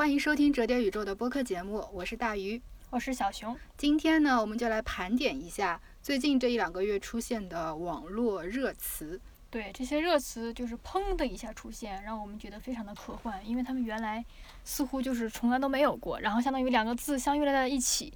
[0.00, 2.58] 欢迎收听折叠宇宙的播客节目，我是大鱼，
[2.88, 3.54] 我是小熊。
[3.76, 9.20] 今天呢，我们就来盘点一下最近这一两个月出现的网络热词。
[9.50, 14.24] 对，这些热词就是砰的一下出现，让我们觉得非常的科幻，因为他们原来
[14.64, 18.10] 似乎就是从来都没有过，然后相当于两个字相遇了在一起。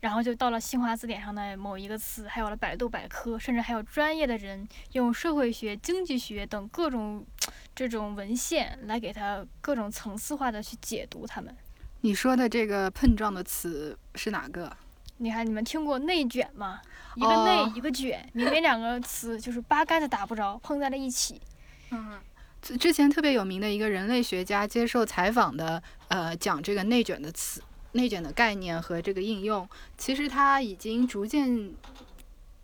[0.00, 7.26] 然后就到了新华字典上的某一个词，还有了百度百科，甚至还有专业的人用社会学、经济学等各种
[7.74, 11.54] 这种文献来给它各种层次化的去解读它们。
[12.02, 14.76] 你说的这个碰撞的词是哪个？
[15.16, 16.80] 你看，你们听过内卷吗？
[17.16, 21.42] 一个内，一个卷，明明两个词就是八竿子打不着，碰在了一起。
[21.90, 22.20] 嗯，
[22.78, 27.60] 之前特别有名的一个人类学家接受采访的，呃，讲这个内卷的词。
[27.98, 31.74] 内卷的概念和这个应用，其实他已经逐渐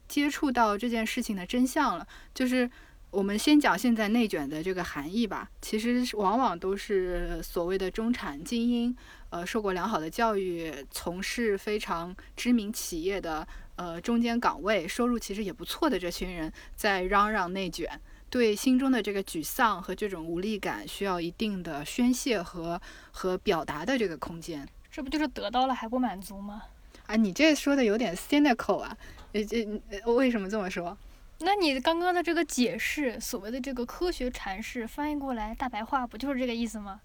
[0.06, 2.06] 接触到这件事情的真相了。
[2.32, 2.70] 就是
[3.10, 5.50] 我们先讲现在内卷的这个含义吧。
[5.60, 8.96] 其实往往都是所谓的中产精英，
[9.30, 17.88] 呃，受过良好的教育，从事非常知名企业的呃中间岗位，收入其实也不错的这群人，在嚷嚷内卷，
[18.30, 22.80] 对心中的这个沮丧和这种无力感，需要一定的宣泄和
[23.10, 24.68] 和表达的这个空间。
[24.94, 26.62] 这不就是得到了还不满足吗？
[27.08, 28.96] 啊，你这说的有点 cynical 啊！
[29.32, 29.66] 呃，这
[30.12, 30.96] 为什么这么说？
[31.40, 37.00] 那你刚刚的这个解释，所谓的这个科学阐释，翻译过来大白话，不就是这个意思吗？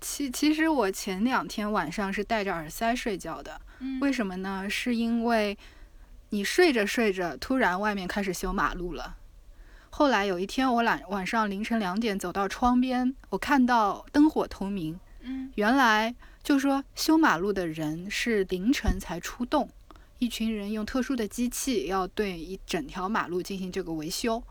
[0.00, 3.60] 其其实我前两天晚上是戴着耳塞睡觉的，
[4.00, 4.66] 为什么呢？
[4.70, 5.58] 是因为
[6.30, 9.16] 你睡着睡着，突然外面开始修马路了。
[9.90, 14.98] 后来有一天，我晚晚上凌晨两点走到窗边，我看到灯火通明。
[15.20, 16.14] 嗯，原来。
[16.48, 19.68] 就说修马路的人是凌晨才出动，
[20.18, 24.42] 一群人用特殊的机器要对一整条马路进行这个维修。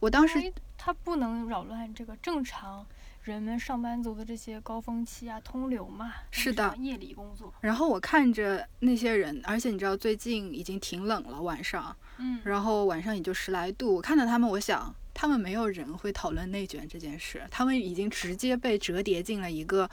[0.00, 2.86] 我当时他不能扰乱这个正常
[3.20, 6.10] 人们上班族的这些高峰期啊，通流嘛。
[6.30, 7.52] 是的，夜里工作。
[7.60, 13.96] 然后我看着那些人，而且你知道最近已经挺冷了，晚上，嗯，然后晚上也就十来度。
[13.96, 19.90] 我看到他们，我想他们没有人会讨论内卷这件事，他们已经直接被折叠进了一个。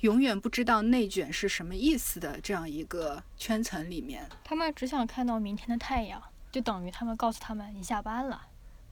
[0.00, 8.42] 永远不知道内卷是什么意思的这样一个圈层里面，他们只想看到明天的太阳，就等于他们告诉他们你下班了。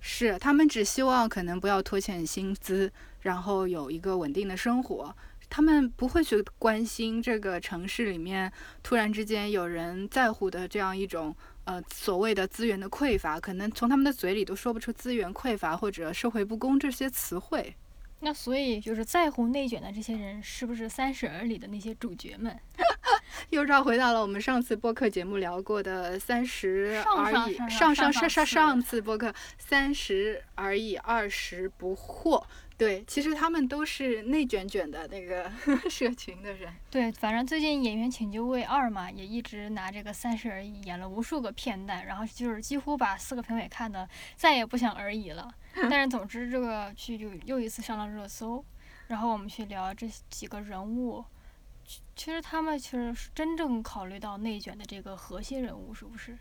[0.00, 5.14] 是，他们只希望可能不要拖欠薪资，然后有一个稳定的生活。
[5.50, 8.50] 他们不会去关心这个城市里面
[8.82, 17.76] 突然之间有人在乎的这样一种呃所谓的资源的匮乏，可能从他们的嘴里都说不出资源匮乏或者社会不公这些词汇。
[18.24, 22.58] 那所以就是在乎内卷的这些人，是不是《三十而立》的那些主角们？
[23.50, 32.40] 又绕回到了我们上次播客节目聊过的《三十而已》，上上上上上次播客《三十而已，二十不惑》。
[32.76, 35.48] 对，其实他们都是内卷卷的那个
[35.88, 36.72] 社群的人。
[36.90, 45.48] 对，反正最近《演员请就位二》嘛，也一直拿这个《三十而已》演了无数个片段，然后就是几乎把四个评委看的再也不想而已了。
[45.88, 48.64] 但是总之这个剧就又一次上了热搜。
[49.06, 51.22] 然后我们去聊这几个人物，
[52.16, 56.38] 其实他们其实是真正考虑到内卷的这个核心人物，是不是？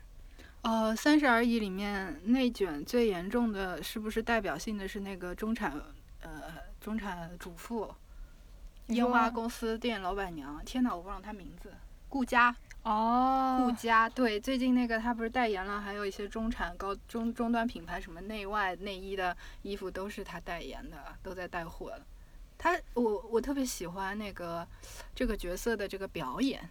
[0.62, 5.78] 呃，《三十而已》里面内卷最严重的是不是代表性的是那个中产？
[6.22, 7.94] 呃，中产主妇，
[8.86, 11.70] 烟花公司店老板娘，天哪，我忘了她名字，
[12.08, 22.06] 顾佳哦，顾佳，对，最近那个她不是代言了，还有一些中产高中中端品牌，什么内外内衣的衣服都是她代言的，都在带货了。
[22.58, 24.66] 她，我我特别喜欢那个
[25.14, 26.68] 这个角色的这个表演，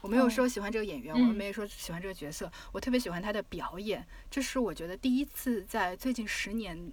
[0.00, 6.92] 我没有说喜欢这个演员，我没有说喜欢这个角色，我特别喜欢他的表演，这是我觉得第一次在最近十年。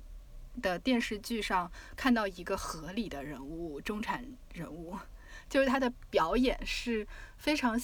[0.60, 4.98] 的电视剧上看到一个合理的人物，中产人物，
[5.48, 7.08] 就是他的表演是
[7.38, 7.80] 非常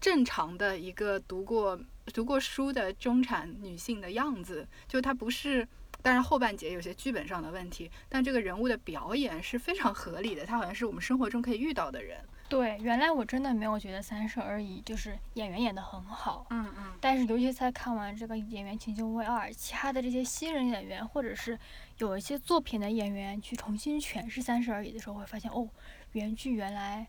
[0.00, 1.76] 正常的一个读过
[2.14, 5.66] 读过书的中产女性的样子，就他不是。
[6.02, 12.18] 当然后半截有些剧本上的问题，但这个人物的表演是非常合理的，他好像是我们生活中可以遇到的人。
[12.48, 16.46] 对，原来我真的没有觉得《三十而已》就是演员演得很好。
[16.50, 16.92] 嗯嗯。
[17.00, 21.58] 但是尤其在看完这个《演员请就位二》，其他的这些新人演员，或者是
[21.98, 25.66] 有一些作品的演员去重新诠释《三十而已》的时候，会发现哦，
[26.12, 27.06] 原剧原来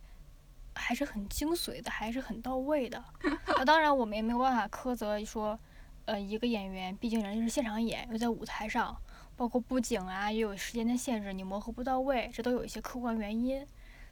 [0.75, 3.03] 还是很精髓的，还是很到位的。
[3.47, 5.59] 那当然，我们也没有办法苛责说。
[6.05, 8.95] 呃，一个演员，毕竟人家是现场演，又在舞台上，
[9.37, 13.65] 包括布景啊，也有时间的限制，你磨合不到位，这都有一些客观原因。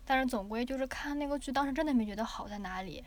[0.05, 3.03] 但是总归就是看那个剧，当时真的没觉得好在哪里。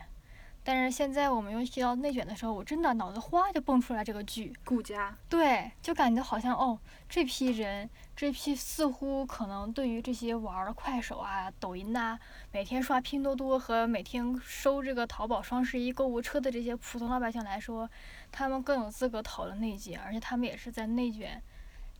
[0.67, 12.17] 但是现在我们又提到内卷的时候，我真的脑子哗就蹦出来这个剧，顾家，对，就感觉好像哦，这批人，这批似乎可能对于这些玩儿快手啊、抖音呐、
[12.51, 17.87] 每天刷拼多多和每天收这个淘宝双十一购物车的这些普通老百姓来说，
[18.31, 21.39] 他们更有资格讨论内卷，而且他们也是在内卷，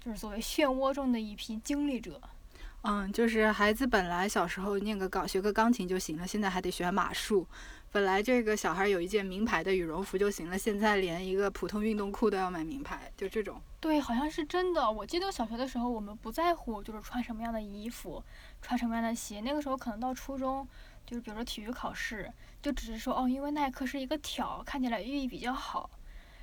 [0.04, 2.20] 就是所谓漩涡中的一批经历者。
[2.88, 7.48] 嗯，就是孩子本来小时候念个钢学个钢琴就行了，现在还得学马术。
[7.96, 13.62] 本来这个小孩有一件名牌的羽绒服就行了，现在连一个普通运动裤都要买名牌，就这种。
[13.80, 14.92] 对，好像是真的。
[14.92, 18.22] 我记得小学的时候，我们不在乎就是穿什么样的衣服，
[18.62, 19.40] 穿什么样的鞋。
[19.40, 20.68] 那个时候可能到初中，
[21.06, 22.30] 就是比如说体育考试，
[22.62, 25.90] 就只是说哦，因为耐克是一个条，看起来寓意比较好。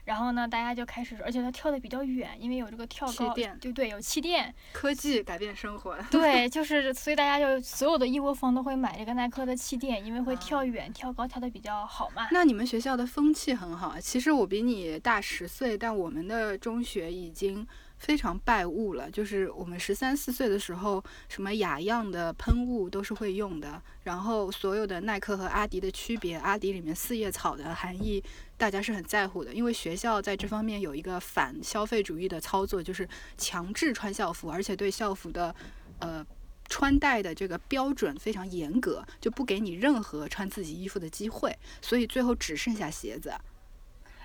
[0.05, 4.53] 然后呢，大家就开始，而且它跳的比较远，因为有这个跳高，对对，有气垫。
[4.73, 5.97] 科技改变生活。
[6.11, 12.29] 对， 就是所以大家就所有的一窝蜂都会买这个耐克的气垫，因为会跳远、跳高跳的比较好嘛。
[12.33, 14.01] 那你们学校的风气很好啊。
[14.01, 17.67] 其实我比你大十岁，但我们的中学已经
[18.03, 19.11] 非常败雾了。
[19.11, 28.23] 就是我们十三四岁的时候，什么雅漾的喷雾都是会用的，然后所有的耐克和阿迪的区别，阿迪里面四叶草的含义。
[28.59, 33.09] 大家是很在乎的，因为学校在这方面有一个反消费主义的操作，就是
[33.39, 35.55] 强制穿校服，而且对校服的
[35.99, 36.25] 呃
[36.69, 43.33] 穿戴的这个标准非常严格，就不给你任何穿自己衣服的机会，所以最后只剩下鞋子。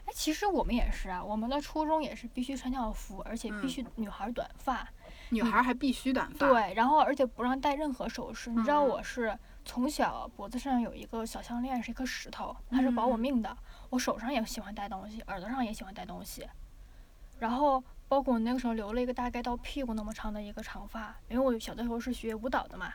[0.07, 4.87] 哎，其实我们也是啊，我们的初中也是必须穿校服，而且必须女孩短发，
[5.29, 6.47] 女孩还必须短发。
[6.47, 8.49] 对，然后而且不让戴任何首饰。
[8.49, 13.55] 你知道我是从小脖子上有一个小项链，是一颗石头，它是保我命的。
[13.89, 16.47] 我手上也喜欢戴东西，耳朵上也喜欢戴东西，
[17.39, 22.93] 然后包括我那个时候留了一个大概到屁股那么长的一个长发，因为我小的时候是学舞蹈的嘛，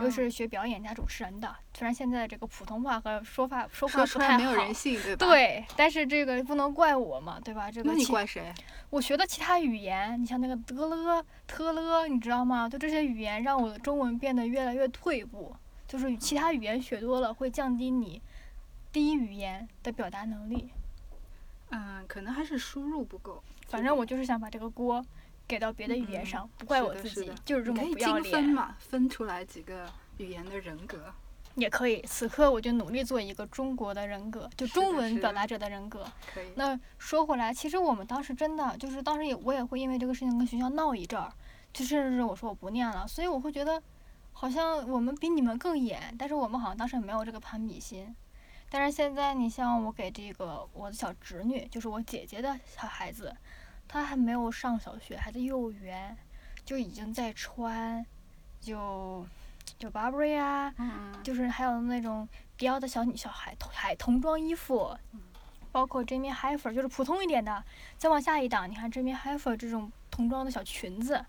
[0.00, 1.54] 又是学表演加主持人的。
[1.74, 5.26] 虽然现在这个普通话和说话说话不太好，没有人性，对吧？
[5.26, 7.70] 对，但是这个不能怪我嘛，对吧？
[7.70, 8.52] 这个那你怪谁？
[8.90, 12.68] 我学的其他语言，你像那个德了、特了，你知道吗？
[12.68, 15.54] 就这些语言让我的中文变得越来越退步，
[15.86, 18.20] 就是其他语言学多了会降低你。
[18.92, 20.70] 第一语言的表达能力，
[21.70, 23.42] 嗯，可能还是输入不够。
[23.66, 25.04] 反正我就是想把这个锅
[25.46, 28.32] 给到别的语言上，不怪我自己，就是这么不要脸。
[28.32, 29.86] 分嘛，分出来几个
[30.18, 31.12] 语言的人格
[31.54, 32.00] 也可以。
[32.02, 36.06] 此刻我就努力做一个中国的人格，就中文表达者的人格。
[36.32, 36.46] 可以。
[36.56, 41.32] 那说回来，其实我们当时真的就是当时也我也会因为这个事情跟学校闹一阵儿，
[41.72, 43.82] 就甚至是我说我不念了，所以我会觉得
[44.32, 48.14] 好像我们比你们更严，但是我们好像当时没有这个攀比心。
[48.70, 53.32] 但是现在，你像我给这个我的小侄女，就是我姐姐的小孩子，
[53.94, 56.16] 他还没有上小学，还在幼儿园，
[56.64, 58.04] 就已经在穿，
[58.60, 59.24] 就
[59.78, 60.74] 就 Burberry 啊，
[61.22, 64.98] 就是还有那种迪奥的小女小孩童孩童装衣服，
[65.70, 67.62] 包括 Jimmy Heifer，就是普通一点的。
[67.96, 71.24] 再往下一档，你看 Jimmy Heifer 这种童装的小裙子，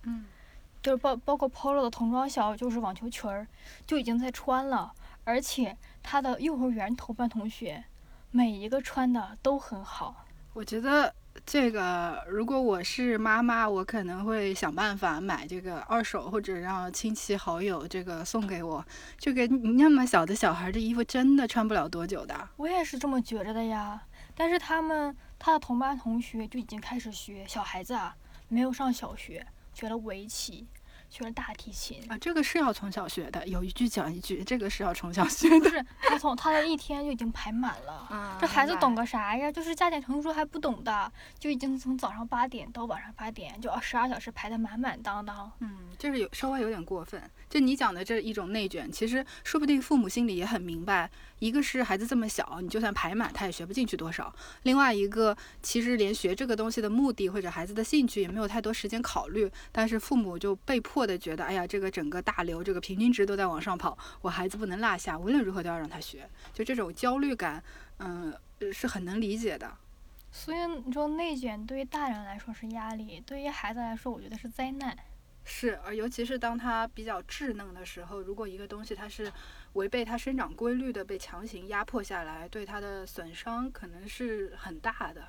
[0.82, 3.48] 就是包包括 Polo 的童装小就是网球裙儿，
[3.86, 4.92] 就已经在穿了。
[5.24, 7.86] 而且他的幼儿园同班同学，
[8.32, 10.26] 每一个穿的都很好。
[10.54, 11.14] 我觉得
[11.44, 18.84] 这个，如果我是妈妈，我可能会想办法买这个二手，或者让亲戚好友这个送给我。
[19.18, 22.50] 这个那么小的小孩的衣服，真的穿不了多久的。
[22.56, 24.02] 我也是这么觉着的呀。
[24.36, 28.16] 但是他们他的同班同学就已经开始学，小孩子啊，
[28.48, 30.68] 没有上小学，学了围棋。
[31.10, 35.70] 学了大提琴啊，这个是要从小学的，有一句讲一句，这个是要从小学的。
[35.70, 39.52] 是他从他的一天就已经排满了，啊这孩子懂个啥呀？
[39.52, 45.52] 就是加减乘除还不懂的，就已经从早上八点到晚上八点，就十二小时排的满满当当。
[45.60, 47.22] 嗯，就是有稍微有点过分。
[47.50, 54.26] 就你讲的这一种内卷，其实说不定父母心里也很明白，一个是孩子这么小，你就算排满他也学不进去多少；
[54.64, 67.64] 另外一个，其实连学这个东西的目的或者孩子的兴趣也没有太多时间考虑，但是父母就被迫的觉得，哎呀，这个整个大流，这个平均值都在往上跑，我孩子不能落下，无论如何都要让他学，就这种焦虑感，
[67.98, 68.32] 嗯，
[68.72, 69.76] 是很能理解的。
[70.32, 74.96] 所以你说内卷对于大人来说是压力，对于孩子来说，我觉得是灾难。
[75.48, 79.32] 是，而尤其是当他比较稚嫩的时候，如果一个东西它是
[79.74, 85.24] 违背它生长规律的，被强行压迫下来，对他的损伤可能是很大的。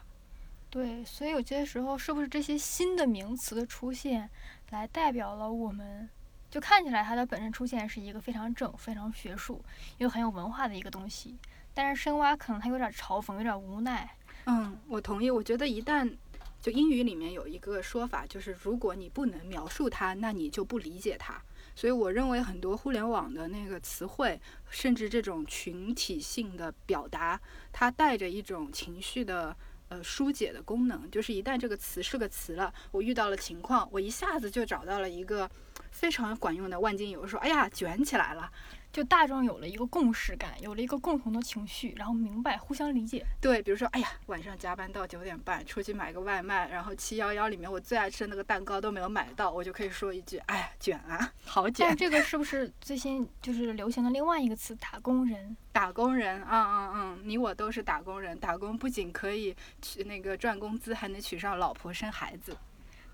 [0.70, 4.28] 对，所以有些时候，是不是这些新的名词的出现，
[4.70, 6.08] 来代表了我们，
[6.50, 9.64] 就看起来它的本身出现是一个非常正、非常学术
[9.98, 11.36] 又很有文化的一个东西，
[11.72, 14.16] 但是深挖可能它有点嘲讽，有点无奈。
[14.46, 15.30] 嗯，我同意。
[15.30, 16.16] 我觉得一旦
[16.60, 21.40] 就英语里面有一个说法，就是如果你不能描述它，那你就不理解它。
[21.74, 27.38] 所以我认为很多互联网的那个词汇，甚至这种群体性的表达，
[27.70, 29.54] 它带着一种情绪的
[29.88, 31.10] 呃疏解的功能。
[31.10, 35.50] 就是一旦这个词是个词了，我遇到了情况，我一下子就找到了一个
[35.90, 38.50] 非常管用的万金油，说哎呀卷起来了。
[38.96, 43.26] 就大众有了一个共识感，有了一个共同的情绪，然后明白互相理解。
[43.42, 51.86] 对，比如说，哎呀，晚上加班到九点半，出去买个外卖，然后七幺幺里面我最爱吃的那个蛋糕都没有买到，我就可以说一句，哎呀，卷啊，好卷。
[51.86, 55.54] 但这个是不是最新就是流行的另外一个词“打工人”？
[55.72, 58.38] 打工人，嗯嗯嗯，你我都是打工人。
[58.38, 62.56] 打工不仅可以娶那个赚工资，还能娶上老婆生孩子。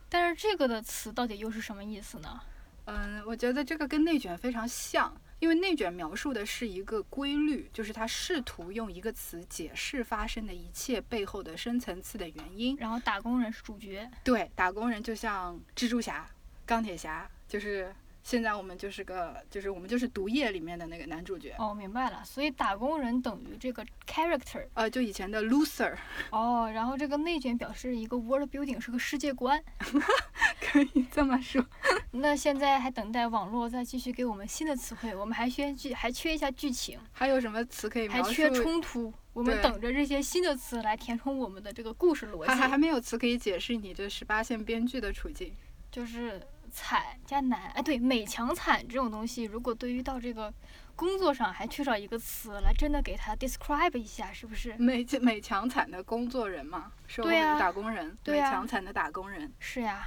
[0.09, 2.41] 但是这个的词到底又是什么意思呢？
[2.85, 5.12] 嗯，我觉得这个跟内卷非常像。
[5.43, 12.77] 因为内卷描述的是一个规律，就是他试图用一个词解释发生的一切背后的深层次的原因。
[12.77, 14.09] 然后打工人是主角。
[14.23, 16.31] 对，打工人就像蜘蛛侠、
[16.65, 21.55] 钢铁侠，就是现在我们就是个，就是我们就是毒液里面的那个男主角。
[21.59, 22.23] 哦，明白了。
[22.25, 24.64] 所以打工人等于这个 character。
[24.75, 25.95] 呃，就以前的 loser。
[26.31, 29.62] 哦，然后这个内卷表示一个 world building，是个世界观。
[30.61, 31.64] 可以这么说。
[32.12, 36.99] 那现在还等待网络再继续给我们新的词汇，我们还缺剧，还缺一下剧情。
[37.11, 38.29] 还有什么词可以描述？
[38.29, 39.12] 还缺冲突。
[39.33, 42.52] 我们等着这些新的词来填充我们的这个故事逻辑。
[42.52, 45.55] 还还没有词可以解释你这十八线编剧的处境。
[45.93, 50.53] 就是惨加难，哎，对，美强惨这种东西，如果对于到这个
[50.97, 54.75] 工作上还缺少一个词来真的给他 describe 一下，是不是？
[54.79, 59.53] 美美强惨的工作人嘛，社会打工人，对美强惨的打工人。
[59.61, 60.03] 是呀。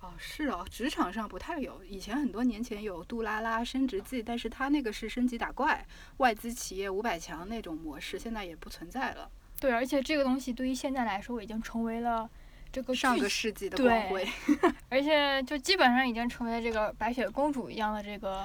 [0.00, 1.82] 哦，是哦，职场上不太有。
[1.82, 5.82] 以前很多年前有杜拉拉升职记，但是它那个是升级打怪，
[6.18, 9.30] 外资企业五百强那种模式，现在也不存在了。
[9.58, 12.28] 对，而且这个东西对于现在来说，已经成为了
[12.74, 14.28] 这个上个世纪的光辉。
[14.90, 18.44] 而且就基本上已经成为这个白雪公主一样的这个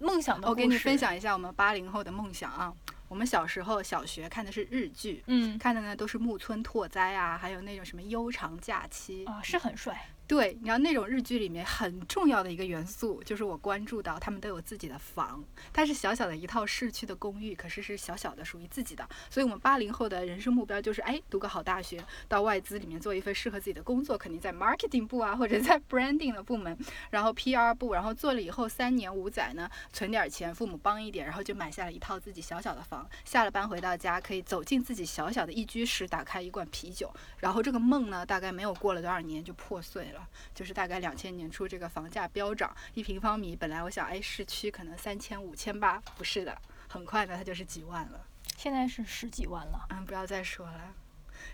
[0.00, 2.74] 梦想的我给你分享一下我们八零后的梦想啊。
[3.08, 10.00] 我们小时候小学看的是日剧，嗯，看的呢都是木村拓哉啊，还有那种什么悠长假期啊，是很帅。
[10.30, 19.04] 对，你知道那种日剧里面很重要的一个元素，就是我关注到他们都有自己的房，它是小小的一套市区的公寓，可是是小小的属于自己的。
[19.28, 26.78] 所以，我们八零后的人生目标就是，哎，读个好大学，到外资里面做一份适合自己的工作，肯定在 marketing 部啊，或者在 branding 的部门，
[27.10, 33.04] 然后 PR 部，然后做了以后三年五载呢，存点钱，父母帮一点，然后就买下了一套自己小小的房。
[33.24, 40.19] 下了班回到家，可以走进自己小小的一居室，打开一罐啤酒，然后这个梦呢，大概没有过了多少年就破碎了。
[40.54, 46.56] 就是大概两千年初，这个房价飙涨，一平方米本来我想，哎，市区可能三千五千八，不是的，
[46.88, 48.26] 很快呢，它就是几万了。
[48.56, 49.86] 现在是十几万了。
[49.90, 50.94] 嗯，不要再说了。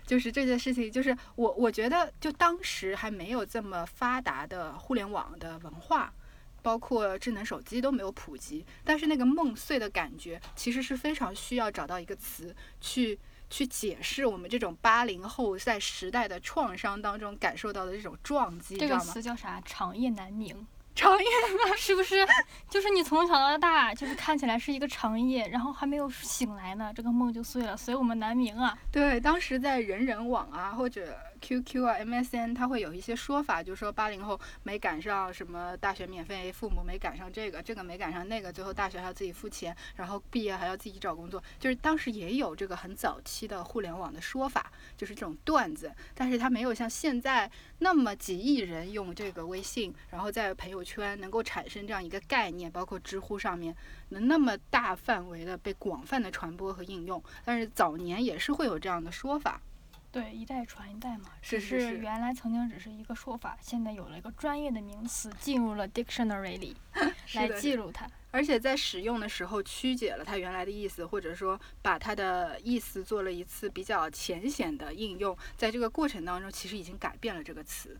[0.05, 6.13] 就是这件事情，就是我我觉得，就当时还没有这么发达的互联网的文化，
[6.61, 13.17] 包括智能手机都没有普及，但是那个梦碎的感觉，其实是非常需要找到一个词去。
[13.49, 19.61] 去解释我们这种八零后在时代的创伤当中感受到的这种撞击，这个词叫啥？
[19.65, 20.67] 长夜难明。
[20.95, 21.25] 长夜
[21.77, 22.27] 是不是？
[22.69, 28.75] 就是你从小到大，就是看起来是一个长夜，然后还没有醒来呢，这个梦就碎了，所以我们难明啊。
[28.91, 31.15] 对，当时在人人网啊，或者。
[31.37, 53.75] QQ 啊，MSN，它会有一些说法，就是说八零后没赶上什么大学免费，父母没赶上这个，这个没赶上那个，最后大学还要自己付钱，然后毕业还要自己找工作，就是当时也有这个很早期的互联网的说法，就是这种段子，但是它没有像现在那么几亿人用这个微信，然后在朋友圈能够产生这样一个概念，包括知乎上面
[54.09, 59.61] 能那么大范围的被广泛的传播和应用，但是早年也是会有这样的说法。
[60.09, 66.75] 对，一代传一代嘛，只是原来曾经只是一个说法，现在有了一个专业的名词进入了 dictionary 里
[67.35, 77.99] 来记录它，而且在使用的时候曲解了它原来的意思，或者说把它的意思做了一次比较浅显的应用，在这个过程当中，其实已经改变了这个词。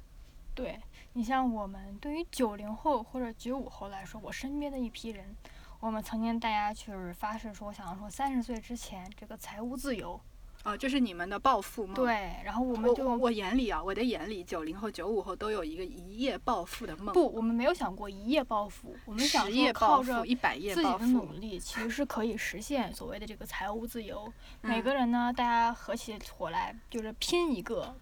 [0.56, 0.80] 对
[1.14, 5.36] 你像我们对于九零后或者九五后来说，我身边的一批人，
[5.80, 10.20] 我们曾经大家就是发誓说，想要说三十岁之前这个财务自由。
[10.68, 11.96] 啊，这是你们的暴富梦。
[11.96, 17.14] 对，然后我们就我眼里啊，我的眼里，九零后、九五后都有一个一夜暴富的梦。
[17.14, 24.30] 不，我们没有想过一夜暴富，我们想说靠着一百夜自己的努力，其实是可以实现所谓的这个财务自由。
[24.60, 27.96] 每个人呢，大家合起伙来，就是拼一个，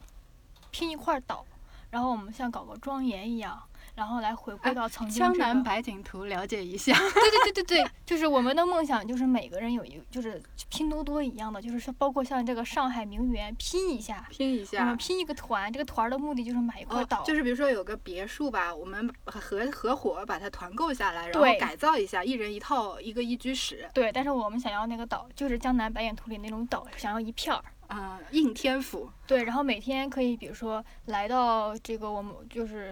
[0.71, 1.45] 拼一块岛，
[1.91, 3.61] 然后我们像搞个庄园一样，
[3.95, 5.45] 然后来回归到曾经、江这个。
[5.45, 6.93] 南百景图了解一下。
[6.99, 14.97] 对对对对对，就是我们的梦想，就是每个人有一，就是拼多多一样的，就是说包括像这个上海名媛拼一下，拼一下我们。
[14.97, 27.63] 拼一个团，这个团儿的目的就是买一块哦岛，，就是比如说有个别墅吧，我们合合伙把它团购下来，然后改造一下，一人一套，一个一居室，对，但是我们想要那个岛，就是江南百景图里那种岛，想要一片儿。
[27.87, 32.91] 嗯，应天府，对，然后每天可以，比如说来到这个我们就是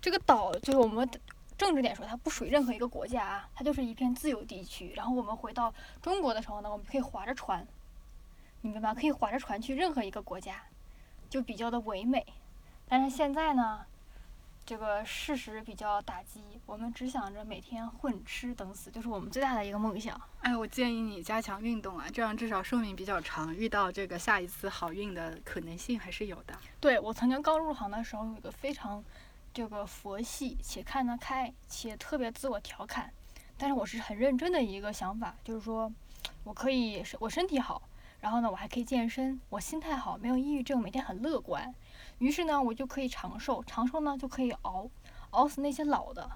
[0.00, 1.08] 这个岛，就是我们
[1.56, 4.92] 政治点说，它不属于任何一个国家啊，它就是一片自由地区。
[4.96, 7.66] 然后我们回到中国的时候呢，我们可以划着船，
[8.62, 8.94] 你明白吗？
[8.94, 10.62] 可以划着船去任何一个国家，
[11.30, 12.26] 就比较的唯美。
[12.88, 13.86] 但是现在呢，
[14.66, 20.20] 这个事实比较打击，我们只想着每天混吃等死，就是我们最大的一个梦想。
[20.40, 26.54] 哎，我建议你加强运动啊，这样至少寿命比较长，遇到这个下一次好运的可能性还是有的。
[26.80, 29.02] 对我曾经刚入行的时候，有一个非常
[29.54, 33.08] 这个佛系且看得开且特别自我调侃，
[33.56, 35.90] 但是我是很认真的一个想法，就是说
[36.42, 37.80] 我可以我身体好，
[38.20, 41.72] 然后呢我还可以健身，我心态好，没有抑郁症，每天很乐观，
[42.18, 44.90] 于是呢我就可以长寿，长寿呢就可以熬
[45.30, 46.28] 熬死那些老的，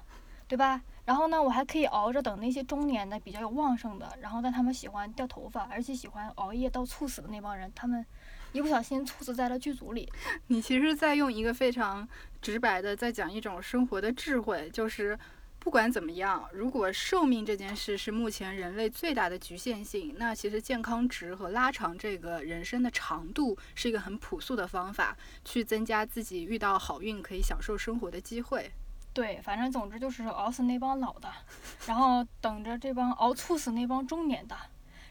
[0.46, 0.80] 对吧？
[1.04, 8.04] 然后呢我还可以熬着等那些中年的比较有旺盛的，然后但他们喜欢掉头发，而且喜欢熬夜到猝死的那帮人，他们
[8.52, 10.10] 一不小心猝死在了剧组里。
[10.48, 12.06] 你其实在用一个非常
[12.40, 15.18] 直白的在讲一种生活的智慧，就是
[15.58, 28.70] 不管怎么样，如果寿命这件事是目前人类最大的局限性，那其实健康值和拉长这个人生的长度是一个很朴素的方法，去增加自己遇到好运可以享受生活的机会。
[29.12, 31.28] 对，反正总之就是熬死那帮老的，
[31.86, 34.56] 然后等着这帮熬猝死那帮中年的，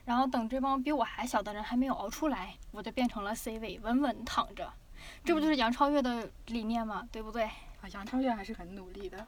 [0.05, 4.72] 然后等这帮比我还小的人还没有熬出来，我就变成了 C 位，稳稳躺着。
[5.24, 7.08] 这不就是杨超越的理念吗？
[7.12, 7.44] 对不对？
[7.44, 9.26] 啊，杨超越还是很努力的。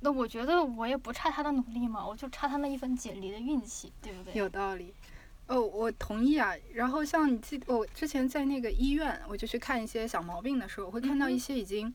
[0.00, 4.34] 那我觉得我也不差他的努力嘛，我就差他那一份锦鲤的运气，对不对？
[4.34, 4.92] 有道理。
[5.46, 6.52] 哦，我同意啊。
[6.74, 11.92] 然后像你记，我之前在那个医院，我就去看一些小毛病的时候，我会看到一些已经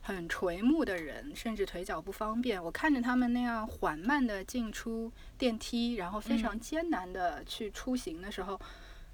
[0.00, 2.62] 很垂暮的人，甚至腿脚不方便。
[2.62, 8.58] 我看着他们那样缓慢的进出电梯，然后非常嗯艰难的去出行的时候，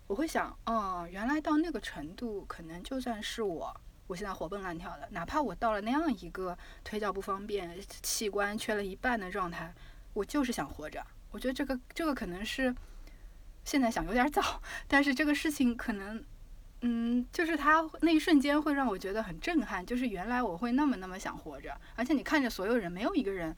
[0.08, 3.80] 我会想，哦，原来到那个程度，可能就算是我。
[4.08, 9.70] 我现在活蹦乱跳的，哪怕我到了那样一个腿脚不方便、器官缺了一半的状态，
[10.14, 11.06] 我就是想活着。
[11.30, 12.74] 我觉得这个这个可能是
[13.64, 16.24] 现在想有点早，但是这个事情可能，
[16.80, 23.54] 嗯，就是他那一瞬间会让我觉得很震撼，就是原来我会那么那么想活着，而且你看着所有人，没有一个人，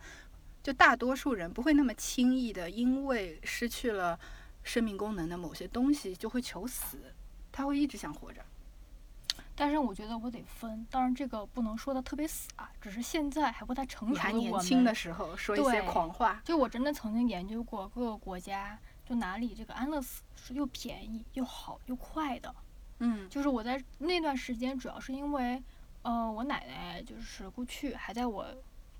[0.65, 4.19] 就大多数人不会那么轻易的因为失去了
[4.63, 7.15] 生命功能的某些东西就会求死，
[7.51, 8.43] 他会一直想活着。
[9.55, 22.55] 但是我觉得我得分，当然这个不能说的特别死啊，只是现在还不太成熟的我们年轻的时候说一些对狂话，就我真的曾经研究过各个国家，就哪里这个安乐死是又便宜又好又快的。
[23.01, 25.63] 嗯就是我在那段时间，主要是因为，
[26.03, 28.47] 呃，我奶奶就是过去还在我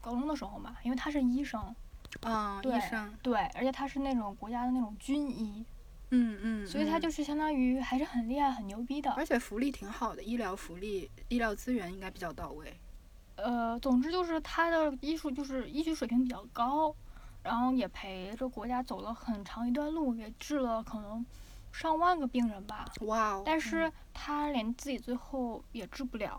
[0.01, 1.75] 高中的时候嘛，因为她是医生，
[2.23, 5.65] 嗯，对医生，对，而且他是那种国家的那种军医，
[6.11, 9.11] 嗯嗯，所以她嗯就是相当于还是很厉害、很牛逼的。
[9.13, 12.79] 而且福利挺好的，医疗福利、医疗资源应该比较到位。
[13.37, 16.95] 呃，总之就是他的医术就是医学水平比较高，
[17.43, 21.25] 然后也陪着国家走了很长一段路，也治了可能
[21.73, 22.85] 上万个病人吧。
[23.03, 23.43] 哇哦！
[23.47, 26.39] 但是他连自己最后也治不了，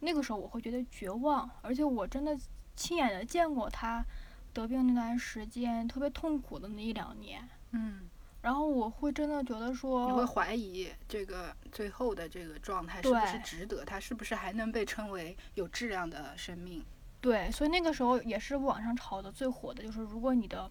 [0.00, 2.38] 那个时候我会觉得绝望，而且我真的
[2.76, 4.04] 亲眼的见过他
[4.52, 8.08] 得病那段时间特别痛苦的那一两年，嗯，
[8.40, 13.84] 然后我会真的觉得说你会，怀疑这个最后的这个状态是不是值得？
[13.84, 16.84] 它是不是还能被称为有质量的生命？
[17.20, 20.70] 对，所以那个时候也是网上炒的最火的，就是如果你的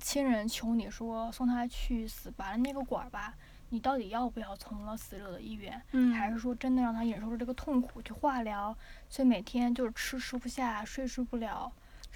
[0.00, 3.34] 亲人求你说送他去死拔了那个管儿吧，
[3.70, 5.80] 你到底要不要从了死者的意愿？
[5.92, 8.76] 嗯还是说真的让他忍受着这个痛苦去化疗，
[9.08, 11.72] 所以每天就是吃吃不下，睡睡不了。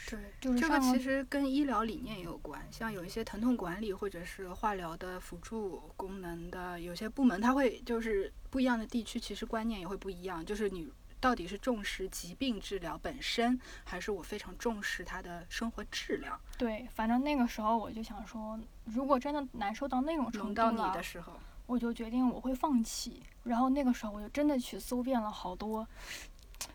[0.09, 10.93] 对，这个就是这个其实跟医疗理念也有关，像有一些疼痛管理或者是化疗的辅助功能的有些部门，它会就是不一样的地区，其实观念也会不一样，就是你。
[11.23, 16.37] 到底是重视疾病治疗本身，还是我非常重视他的生活质量？
[16.59, 21.35] 对，反正那个时候我就想说，如果真的难受到那种程度轮到你了的，时候，
[21.67, 23.23] 我就决定我会放弃。
[23.45, 25.87] 然后那个时候我就真的去搜遍了好多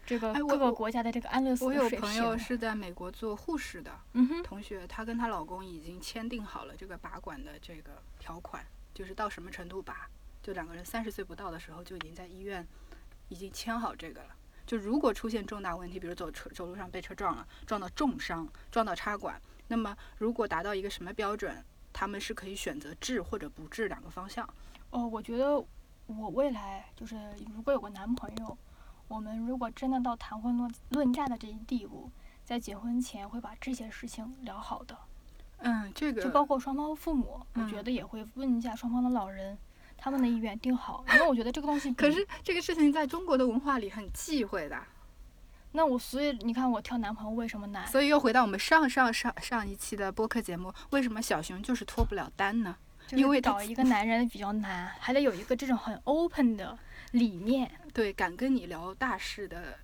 [0.06, 1.90] 这个各个国家的这个安乐死我有。
[1.92, 3.92] 朋友是在美国做护士的，
[4.44, 10.08] 同学，她跟她老公已经签订好了这个拔管的这个条款，就是到什么程度拔，
[10.42, 12.66] 就两个人三十岁不到的时候就已经在医院
[13.30, 14.30] 已经签好这个了。
[14.66, 24.48] 就如果出现重大问题，比如走车走路上被车撞了，撞到重伤，撞到插管，那么如果达到一个什么标准，他们是可以选择治或者不治两个方向。
[24.90, 25.58] 哦，我觉得
[26.06, 27.16] 我未来就是
[27.56, 28.58] 如果有个男朋友，
[29.08, 32.10] 我们如果真的到谈婚论论嫁的这一地步，
[32.44, 34.98] 在结婚前会把这些事情聊好的。
[35.60, 39.58] 嗯，这个就包括双方父母，我觉嗯得也会问一下双方的老人，
[39.98, 41.92] 他们的意愿定好，因为我觉得这个东西。
[41.96, 44.78] 可是这个事情在中国的文化里很忌讳的，
[45.72, 47.88] 那我所以你看我挑男朋友为什么难？
[47.88, 52.76] 所以又回到我们上上上上一期的播客节目，为什么小熊就是脱不了单呢？
[53.12, 56.78] 因为找一个男人比较难，还得有一个这种很 open 的
[57.12, 57.72] 理念。
[57.98, 59.76] 对，敢跟你聊大事的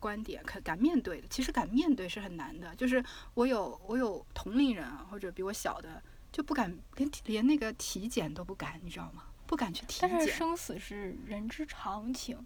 [0.00, 2.74] 观点，敢敢面对的，其实敢面对是很难的。
[2.76, 3.04] 就是
[3.34, 6.02] 我有我有同龄人啊，或者比我小的，
[6.32, 9.24] 就不敢连体连那个体检都不敢，你知道吗？
[9.46, 12.38] 不敢去体检但是，生死是人之常情，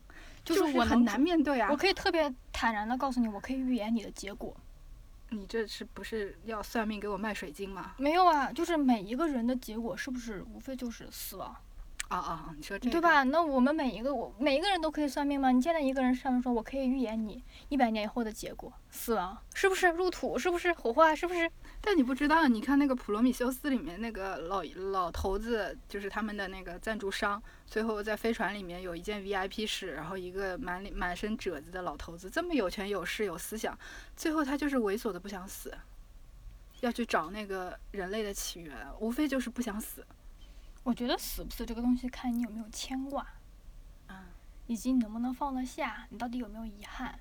[0.45, 1.77] 就是我能很难面对啊我。
[1.77, 4.57] 可以特别坦然的告诉你，我可以预言你的结果。
[5.31, 7.95] 你这是不是要算命给我卖水晶吗？
[7.97, 11.61] 没有啊，就是每一个人的结果是不是无非就是死亡，啊
[12.13, 13.01] 啊啊，你说这个对？
[13.01, 13.23] 吧？
[13.23, 15.51] 那我们每一个我每一个人都可以算命吗？
[15.51, 20.39] 你现在一个人上面说，我可以预言你一百年以后的结果，死亡是不是入土？
[20.39, 21.15] 是不是火化？
[21.15, 21.51] 是不是？
[21.81, 33.77] 但你不知道，你看那个《普罗米修斯》里面那个老老头子，就是他们的那个赞助商，最后在飞船里面有一间 VIP 室，然后一个满脸满身褶子的老头子，这么有权有势有思想，
[34.15, 35.75] 最后他就是猥琐的不想死，
[36.81, 40.05] 要去找那个人类的起源，无非就是不想死。
[40.83, 43.27] 我觉得死不死这个东西，看你有没有牵挂，
[44.07, 44.27] 啊，
[44.67, 47.19] 以及你能不能放得下，你到底有没有遗憾。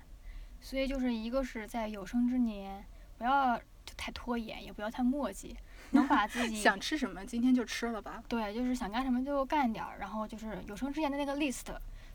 [0.60, 2.84] 所以就是一个是在有生之年，
[3.18, 5.54] 不要就太拖延，也不要太磨叽，
[5.90, 8.22] 能把自己想吃什么今天就吃了吧。
[8.28, 11.66] 对，就是想干什么就干点儿，然后就是有生之年的那个 list，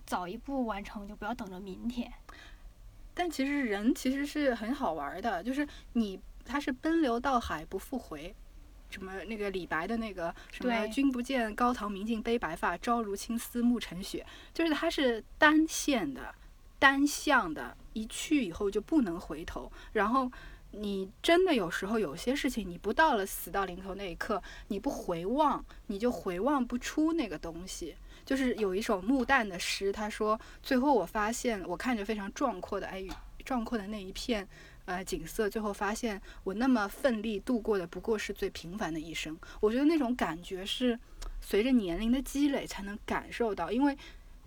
[0.05, 2.11] 早一步完成，就不要等着明天。
[3.13, 8.33] 但其实人其实是很好玩儿的，就是你他是奔流到海不复回，
[8.89, 16.33] 什么那个李白的那个什么君不见高堂明镜悲白发，朝如青丝暮成雪，就是它是单线的、
[16.79, 19.71] 单向的，一去以后就不能回头。
[19.93, 20.31] 然后
[20.71, 27.95] 你真的有时候有些事情，你不到了死到临头那一刻，你不回望，你就回望不出那个东西。
[28.25, 33.05] 就是有一首穆旦的诗，他说：“最后我发现，我看着非常壮阔的哎，
[33.45, 34.45] 壮阔的那一片
[34.87, 40.99] 呃景色，最后发现我那么奋力度过的不过是最平凡的一生。”我觉得那种感觉是
[41.39, 43.97] 随着年龄的积累才能感受到，因为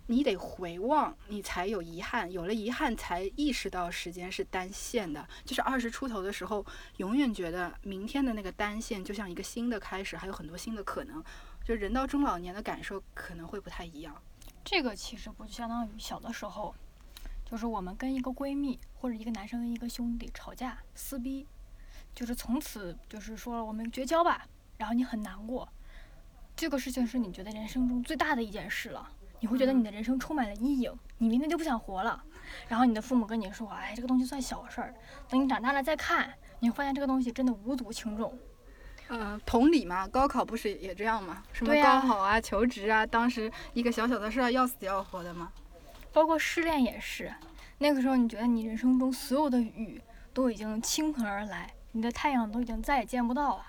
[0.07, 5.25] 你得回望，你才有遗憾，有了遗憾才意识到时间是单线的。
[5.45, 6.65] 就是二十出头的时候，
[6.97, 11.23] 永远觉得明天的那个单线就像一个新的开始，还有很多新的可能。
[11.63, 14.19] 就人到中老年的感受可能会不太一样。
[14.65, 16.75] 这个其实不就相当于小的时候，
[17.51, 21.45] 就是我们跟一个闺蜜或者一个男生跟一个兄弟吵架撕逼，
[22.15, 25.67] 就是从此就是说我们绝交吧，然后你很难过，
[26.55, 29.05] 这个事情是你觉得人生中最大的一件事了，
[29.41, 32.23] 你会觉得你的人生充满了阴影，你明天就不想活了，
[32.69, 34.95] 然后你的父母跟你说，哎，这个东西算小事儿，
[35.27, 38.39] 等你长大了再看，你会发现这个东西真的无足轻重。
[39.09, 41.43] 嗯，同理嘛，高考不是也这样吗？
[41.51, 45.51] 什么高考啊、求职啊，当时一个小小的事儿要死要活的嘛。
[46.13, 47.33] 包括失恋也是，
[47.77, 50.01] 那个时候你觉得你人生中所有的雨
[50.33, 53.65] 都已经倾盆而来，你的太阳都已经再也见不到了。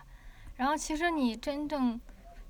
[0.57, 2.00] 然后其实你真正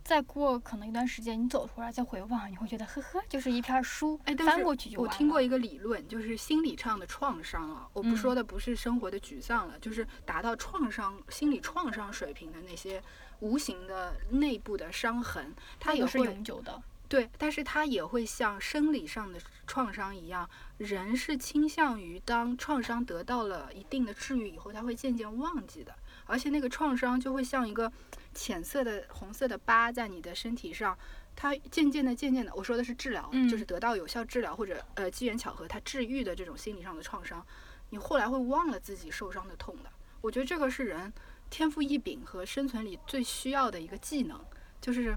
[0.02, 13.00] 再过可能一段时间，你走出来再回望，你会觉得呵呵，就是一片书，哎，翻过去就我听过一个理论，就是心理上的创伤啊，我不嗯说的不是生活的沮丧了，就是达到创伤、心理创伤水平的那些
[13.40, 16.82] 无形的内部的伤痕，它也那个是永久的。
[17.12, 20.48] 对，但是它也会像生理上的创伤一样，
[20.78, 25.94] 人是倾向于当创伤得到了一定的治愈以后，他会渐渐忘记的，
[26.24, 27.92] 而且那个创伤就会像一个
[28.32, 30.96] 浅色的红色的疤在你的身体上，
[31.36, 37.46] 它渐渐的、渐渐的，我说的是治疗，就是嗯得到有效治疗或者呃机缘巧合它治愈的这种心理上的创伤，
[37.90, 39.92] 你后来会忘了自己受伤的痛的。
[40.22, 41.12] 我觉得这个是人
[41.50, 44.40] 天赋异禀和生存里最需要的一个技能，
[44.80, 45.14] 就是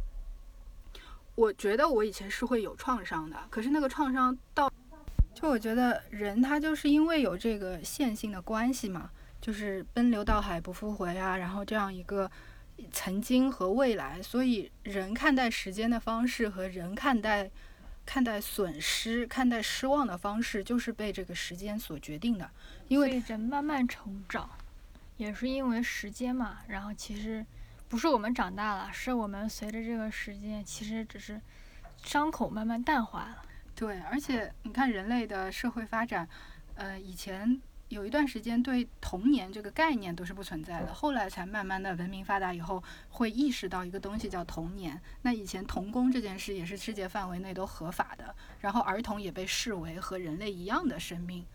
[1.35, 4.71] 我觉得我以前是会有创伤的，可是那个创伤到，
[5.33, 9.09] 就我觉得人他就是因为有这个线性的关系嘛，
[9.41, 12.31] 就是奔流到海不复回啊，然后这样一个
[12.91, 17.51] 曾经和未来，所以人看待时间的方式和人看待
[18.05, 22.49] 看待损失、看待失望的方式，就是被这个时间所决定的。
[22.87, 24.49] 因为人慢慢成长，
[25.17, 26.59] 也是因为时间嘛。
[26.67, 27.45] 然后其实
[27.87, 31.39] 不是我们长大了，是我们随着这个时间，其实只是
[32.03, 33.43] 伤口慢慢淡化了。
[33.75, 36.27] 对，而且你看人类的社会发展，
[36.75, 44.99] 呃，以前有一段时间对童年这个概念都是不存在的，后来才慢慢的文明发达以后，会意识到一个东西叫童年。
[45.21, 51.45] 那以前童工这件事也是世界范围内都合法的，然后儿童也被视为和人类一样的生命。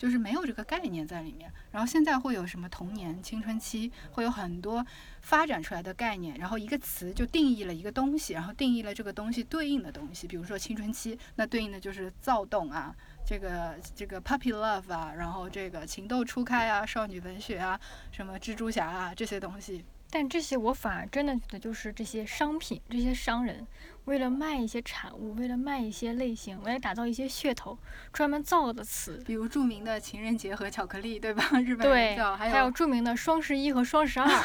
[0.00, 4.82] 就是没有这个概念在里面，然后现在会有什么童年、青春期，会有很多
[5.20, 17.78] 发展出来的概念，然后一个词就定义了一个东西，然后定义了这个东西对应的东西，比如说青春期，那对应的就是躁动啊，这个这个 puppy love 啊，然后这个情窦初开啊，少女文学啊，
[18.10, 19.84] 什么蜘蛛侠啊这些东西。
[20.12, 23.64] 但这些我反而真的觉得就是这些商品，这些商人。
[24.10, 27.78] 为了卖一些产物，为了卖一些类型，为了打造一些噱头，
[28.12, 31.44] 专门造的词，比如著名的情人节和巧克力，对吧？
[31.64, 34.28] 日本对，还有著名的双十一和双十二。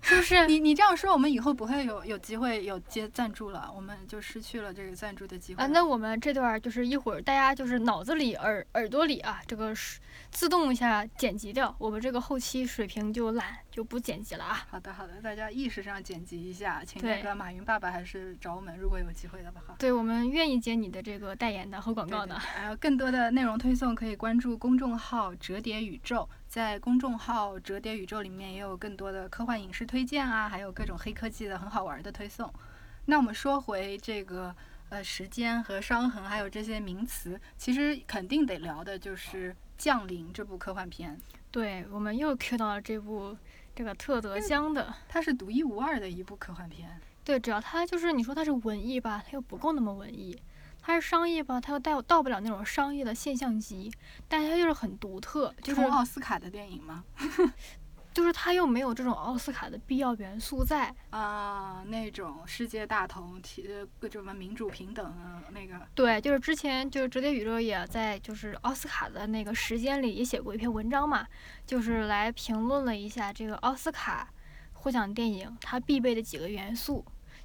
[0.00, 5.66] 是不是你你这样说，我们以后不会有有机会有接赞助了，我们就失去了这个赞助的机会啊？
[5.68, 14.66] 那我们这段就是一会儿大家就是脑子里耳耳朵里啊，这个是自动一下剪辑掉，我们这个后期水平就懒就不剪辑了啊。
[14.70, 19.74] 好的好的，大家意识上剪辑一下，请那个马云爸爸还是找我们，如果有机会的话。
[19.78, 22.38] 对我们愿意接你的这个代言的和广告的。
[22.38, 26.28] 还有更多的内容推送，可以关注公众号“折叠宇宙”。
[26.48, 32.52] 在公众号“折叠宇宙”里面也有更多的科幻影视推荐啊，还有各种黑科技的很好玩的推送。
[33.06, 34.54] 那我们说回这个
[34.88, 41.20] 呃时间和伤痕，还有这些名词，其实肯定得聊的就是《降临》这部科幻片。
[41.50, 43.36] 对，我们又 Q 到了这部
[43.74, 47.00] 这个特德·江的，它是独一无二的一部科幻片。
[47.24, 50.38] 对，只要它就是你说它是文艺吧，它又不够那么文艺。
[50.86, 53.90] 它是商业吧，它又到到不了那种商业的现象级，
[54.28, 57.02] 但是它就是很独特，就是奥斯卡的电影吗？
[58.12, 63.66] 就是它又没有这种奥斯卡的必要元素在啊，那种世界大同、提
[63.98, 65.80] 各种什么民主平等啊那个。
[65.94, 71.26] 对，就是之前就是折叠宇宙也在就是奥斯卡的那个时间里也写过一篇文章嘛，
[71.66, 74.28] 就是来评论了一下这个奥斯卡
[74.74, 77.04] 获奖电影它必备的几个元素。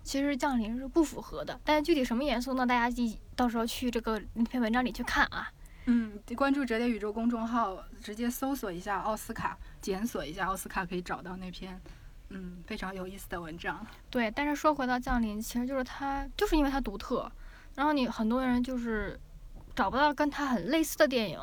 [0.10, 2.66] 其实降临是不符合的，但是具体什么元素呢？
[2.66, 5.52] 大家记到时候去这个那篇文章里去看啊。
[5.86, 11.80] 嗯，关注折叠宇宙公众号，直接搜索一下奥斯卡，检索一下奥斯卡，可以找到那篇
[12.30, 13.86] 嗯非常有意思的文章。
[14.10, 17.32] 对，但是说回到降临，其实就是它就是因为它独特，
[17.76, 19.20] 然后你很多人就是
[19.76, 21.40] 找不到跟它很类似的电影。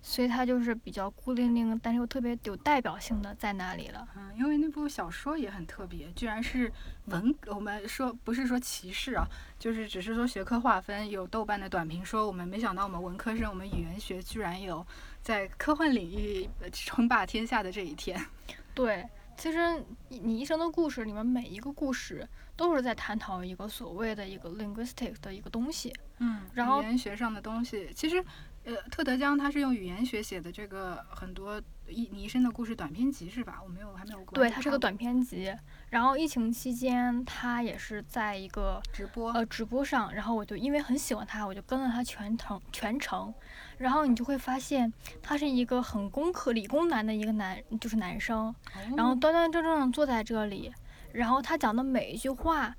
[0.00, 4.08] 所以他就是比较孤零零，但是又特别有代表性的在那里了。
[4.16, 6.72] 嗯，因为那部小说也很特别，居然是
[7.06, 9.26] 文，我们说不是说歧视啊，
[9.58, 11.10] 就是只是说学科划分。
[11.10, 14.86] 有豆瓣的短评说，我们没想到我们文科生，我们语言学居然有
[15.20, 18.18] 在科幻领域称霸天下的这一天。
[18.72, 19.06] 对，
[19.36, 25.92] 其实你一生的故事里面每一个故事都是在探讨一个所谓的一个 linguistic 的一个东西。
[26.18, 28.24] 嗯，然后语言学上的东西，其实。
[28.68, 33.62] 呃，特德·江他是用语言学写的这个很多一你一生的故事短篇集是吧？
[33.64, 34.34] 我没有还没有过。
[34.34, 35.50] 对，它是个短篇集。
[35.88, 43.32] 然后疫情期间，他也是在一个直播呃直播上，然后我就因为很喜欢他，我就跟了他全程全程。
[43.78, 48.54] 然后你就会发现，他是一个很工科理工男的一个男，就是男生，
[48.94, 50.70] 然后端端正正的坐在这里，
[51.12, 52.76] 然后他讲的每一句话，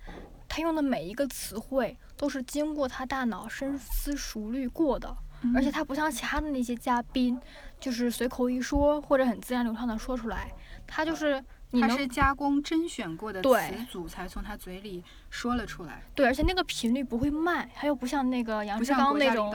[0.48, 5.18] 他用的每一个词汇，都是经过他大脑深思熟虑过的。
[5.56, 7.40] 而且他不像其他的那些嘉宾，
[7.80, 10.52] 就是随口一说或者很自然流畅的说出来，
[10.86, 11.44] 他就是
[11.80, 16.02] 他是加工甄选过的词组才从他嘴里说了出来。
[16.14, 19.54] 对，而且那个频率不会慢，他又不像那个杨志刚那种，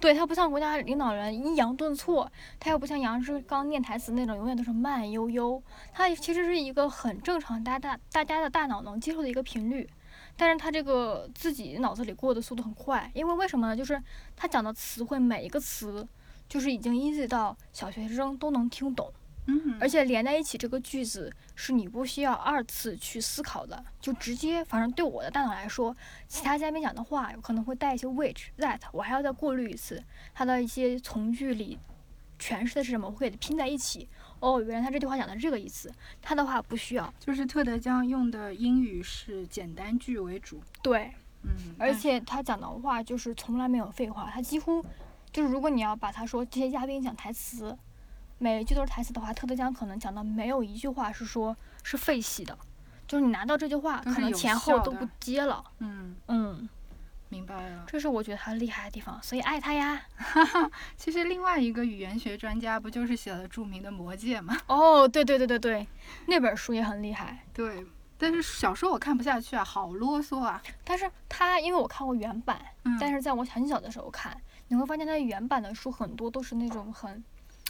[0.00, 9.88] 对他不像国家领导人抑扬顿挫，他又不像杨志刚念台词那种永远都是慢悠悠，他其实是一个很正常，大大大家的大脑能接受的一个频率。
[10.36, 13.76] 但是他这个自己脑子里过的速度很快，因为为什么呢？
[13.76, 14.00] 就是
[14.36, 16.06] 他讲的词汇每一个词，
[16.48, 19.10] 就是已经 easy 到小学生都能听懂，
[19.46, 25.96] 嗯，而且连在一起这个句子是你不需要二次去思考的，就直接，反正对我的大脑来说，
[26.28, 30.02] 其他嘉宾讲的话有可能会带一些 which that，我还要再过滤一次，
[30.34, 31.78] 他的一些从句里
[32.38, 34.08] 诠释的是什么，我会给它拼在一起。
[34.40, 35.92] 哦，原来他这句话讲的是这个意思。
[36.20, 40.60] 他的话不需要，就是特德·江用的英语是简单句为主。
[40.82, 44.30] 对，嗯，而且他讲的话就是从来没有废话。
[44.30, 44.84] 他几乎
[45.32, 47.76] 就是如果你要把他说这些嘉宾讲台词，
[48.38, 52.56] 每一句都是台词的话，特德·江可能讲的没有一句话是说是废戏的，
[53.06, 55.64] 就是你拿到这句话，可能前后都不接了。
[55.78, 56.68] 嗯嗯。
[57.28, 60.00] 明白了，这是我觉得他厉害的地方，所以爱他呀。
[60.96, 64.56] 其实另外一个语言学专家不就是写了著名的《魔戒》吗？
[64.68, 65.86] 哦，对对对对对，
[66.26, 67.44] 那本书也很厉害。
[67.52, 67.84] 对，
[68.16, 70.62] 但是小说我看不下去啊，好啰嗦啊。
[70.84, 77.22] 但是他因为我看过原版，嗯但是在我很小的时候看，你会发现他原版的书很多都是那种很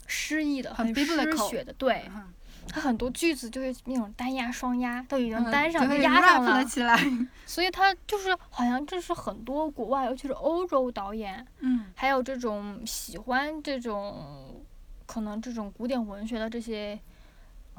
[0.06, 2.32] 诗意的、很很诗学的，对，嗯
[2.68, 6.96] 它很多句子就是那种单押、双押都已经嗯单上、压上了，了起来。
[7.46, 14.62] 所以它就是好像这是很多国外，尤其是欧洲导演，嗯还有这种喜欢这种
[15.06, 16.98] 可能这种古典文学的这些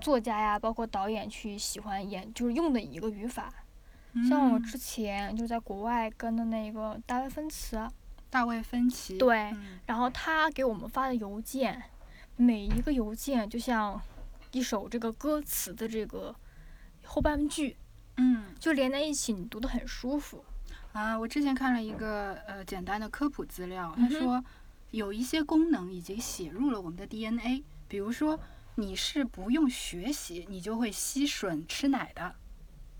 [0.02, 3.54] 作家呀，包括导演去喜欢演，就是用的一个语法。
[4.28, 7.78] 像我嗯之前就在国外跟的那个大卫芬奇，
[8.32, 11.84] 大卫芬奇，对，嗯然后他给我们发的邮件，
[12.36, 14.02] 每一个邮件就像
[14.52, 16.36] 一首这个歌词的这个
[17.04, 17.78] 后半句，
[18.18, 20.44] 嗯就连在一起，你读的很舒服。
[20.94, 24.44] 啊，我之前看了一个呃简单的科普资料，他说
[24.92, 28.40] 有一些功能已经写入了我们的 DNA，比如说
[28.76, 32.36] 你是不用学习，你就会吸吮吃奶的。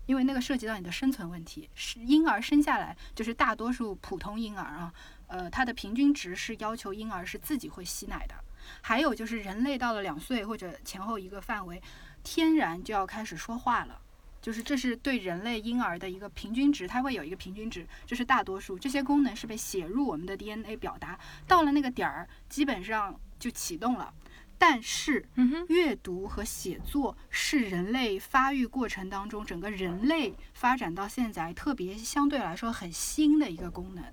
[0.06, 4.94] 因为那个涉及到你的生存问题，是婴儿生下来就是大多数普通婴儿啊，
[5.26, 8.34] 呃，它的平均值是要求婴儿是自己会吸奶的。
[8.80, 11.82] 还有就是人类到了两岁或者前后一个范围，
[12.22, 14.00] 天然就要开始说话了。
[14.40, 18.78] 就是这是对人类婴儿的一个平均值，它会有一个平均值，这是大多数。
[18.78, 24.14] 这些功能是被写入我们的 DNA 表达，到了那个点儿，基本上就启动了。
[24.56, 25.24] 但是
[25.68, 34.04] 阅读和写作是人类发育过程当中，整个人类发展到现在特别相对来说很新的一个功能。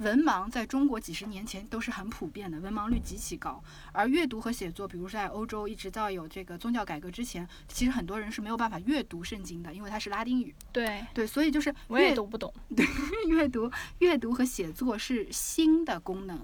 [0.00, 3.62] 文盲在中国几十年前都是很普遍的，文盲率极其高。
[3.92, 10.54] 而阅读和写作，比如说在欧洲，一直到有这个宗教改革之前，其实很多人是没有办法阅读圣经的，因为它是拉丁语。
[10.72, 12.52] 对，对，所以就是我也阅读不懂。
[12.74, 12.86] 对
[13.28, 16.38] 阅读、阅读和写作是新的功能，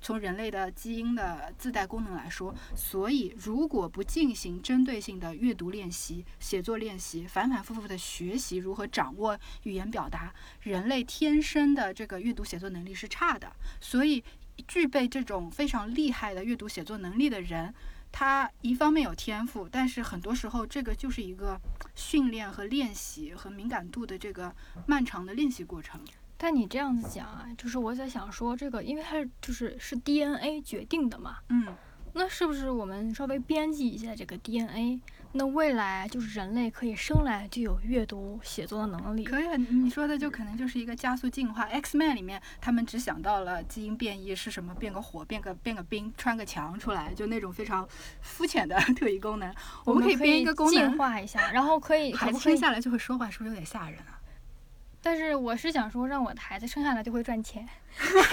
[0.00, 10.32] 从人类的基因的自带功能来说，所以如果不进行针对性的阅读练习、写作练习，反反复复的学习如何掌握语言表达，
[10.62, 13.52] 人类天生的这个阅读写作能力是差的。
[13.80, 14.24] 所以，
[14.66, 17.74] 具备这种非常厉害的阅读写作能力的人。
[18.12, 21.56] 他一方面有天赋，但是很多时候这个就是一个
[21.94, 24.52] 训练和练习和敏感度的这个
[24.86, 26.00] 漫长的练习过程。
[26.42, 31.66] 但你这样子讲啊，就是我在想说，这个因为它是就是是 DNA 决定的嘛，嗯，
[32.14, 35.00] 那是不是我们稍微编辑一下这个 DNA？
[35.32, 39.22] 那未来就是人类可以生来就有阅读写作的能力？
[39.22, 41.62] 可以啊，你你说的就可能就是一个加速进化。
[41.64, 47.86] X Man 里面他们只想到了基因变异是什么，变个火，变个变个冰，穿个墙出来，就那种非常
[48.22, 49.54] 肤浅的 特异功能。
[49.84, 52.32] 我们可以编一个功进，化一下，然后可以可孩？
[52.32, 54.18] 子生下来就会说话，是不是有点吓人啊？
[55.02, 57.66] 但是我是想说，让我的孩子生下来就会赚钱，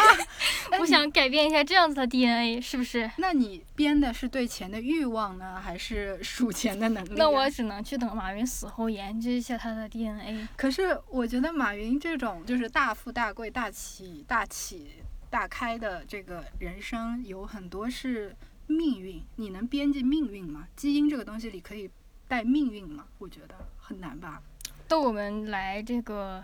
[0.80, 3.10] 我想改变一下这样子的 DNA，是不是？
[3.18, 7.16] 那你编的是对钱的欲望呢，还是数钱的能力啊？
[7.18, 10.48] 那我只能去等马云死后研究一下他的 DNA。
[10.58, 14.92] 可是我觉得马云这种就是大富大贵、大起大起
[15.30, 18.36] 大开的这个人生，有很多是
[18.68, 19.24] 命运。
[19.38, 20.68] 你能编辑命运吗？
[20.76, 21.90] 基因这个东西里可以
[22.28, 23.06] 带命运吗？
[23.20, 24.42] 我觉得很难吧。
[24.88, 26.44] 逗我们来这个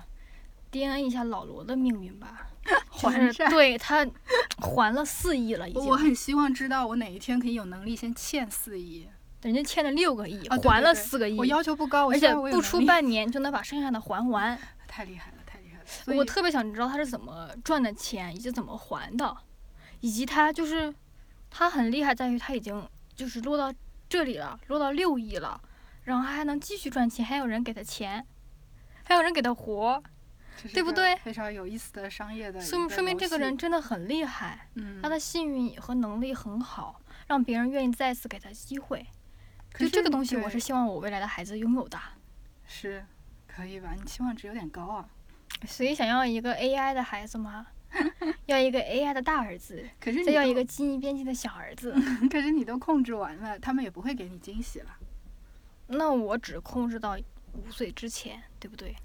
[0.74, 2.48] DNA 一下老罗的命运吧，
[2.98, 4.06] 就是还债对他
[4.58, 9.08] 还了四亿了，已经，我很希望知道我哪一天可以有能力先欠四亿。
[9.44, 14.58] 人家欠了六个亿，还了四个亿，我要求不高，而且不出半年就能把剩下的还完。
[14.88, 16.18] 太厉害了，太厉害了。
[16.18, 19.36] 我特别想知道他是怎么赚的钱，以及怎么还的，
[20.00, 20.94] 以及他就是
[21.50, 23.70] 他很厉害，在于他已经就是落到
[24.08, 25.60] 这里了，落到六亿了，
[26.06, 28.26] 然后还能继续赚钱，还有人给他钱，
[29.04, 30.02] 还有人给他活，
[30.74, 39.06] 对不对非常有意思的商业的说说明这个人真的很厉害，嗯，他的幸运和能力很好，让别人愿意再次给他机会。
[39.78, 42.00] 就这个东西，我是希望我未来的孩子拥有的。
[42.66, 43.06] 是
[43.48, 43.94] 可以吧？
[43.98, 45.10] 你期望值有点高啊。
[45.68, 47.68] 所以想要一个 AI 的孩子吗？
[48.48, 51.94] 要一个 AI 的大儿子，可是你再要一个基因编辑的小儿子。
[52.30, 54.98] 可是你都控制完了，他们也不会给你惊喜了。
[55.88, 57.18] 那我只控制到
[57.54, 58.96] 五岁之前，对不对？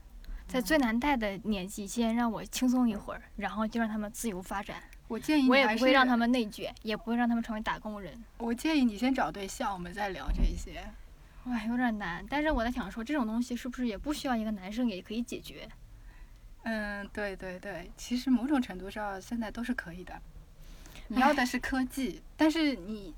[0.48, 4.82] 在最难带的年纪，先让我轻松一会儿，然后就让他们自由发展。
[5.06, 8.18] 我建议你我也不会让他们内卷，也不会让他们成为打工人。
[8.38, 10.82] 我建议你先找对象，我们再聊这些。
[11.44, 12.24] 哇，有点难。
[12.28, 15.68] 但是我在想说，这种东西是不是也不需要一个男生也可以解决？
[16.62, 20.18] 嗯，对对对，其实某种程度上现在都是可以的。
[21.08, 23.14] 你要的是科技，但是你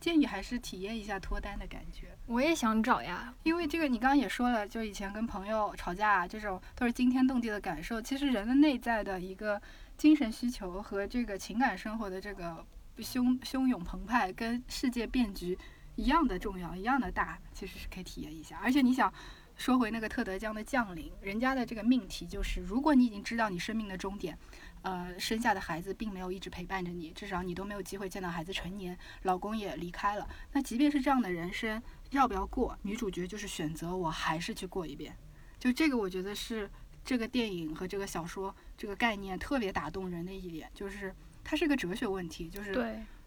[0.00, 2.16] 建议还是体验一下脱单的感觉。
[2.26, 3.34] 我也想找呀。
[3.42, 8.00] 因为这个你刚刚也说了，就以前跟朋友吵架啊，这种都是惊天动地的感受。
[8.00, 9.60] 其实人的内在的一个
[9.96, 12.64] 精神需求和这个情感生活的这个
[12.98, 15.58] 汹汹涌澎湃，跟世界变局
[15.94, 18.58] 一样的重要，一样的大，其实是可以体验一下。
[18.62, 19.12] 而且你想，
[19.56, 24.38] 说回那个特德·江的降临，人家的这个命题就是，如果你已经知道你生命的终点，
[24.86, 30.28] 呃，生下的孩子并没有一直陪伴着你，至少你都没有机会见到孩子成年，老公也离开了。
[30.52, 32.78] 那即便是这样的人生，要不要过？
[32.82, 35.16] 女主角就是选择我还是去过一遍。
[35.58, 36.70] 就这个，我觉得是
[37.04, 41.12] 这个电影和这个小说这个概念特别打动人的一点，就是
[41.42, 42.72] 它是个哲学问题，就是，